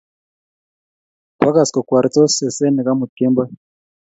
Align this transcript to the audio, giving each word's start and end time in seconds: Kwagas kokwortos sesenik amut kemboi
Kwagas 1.37 1.69
kokwortos 1.73 2.31
sesenik 2.37 2.87
amut 2.91 3.11
kemboi 3.17 3.51